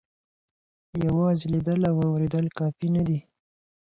یوازې 1.05 1.45
لیدل 1.53 1.81
او 1.89 1.97
اورېدل 2.07 2.45
کافي 2.57 2.87
نه 2.95 3.03
دي. 3.07 3.19